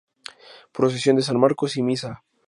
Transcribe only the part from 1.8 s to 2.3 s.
misa.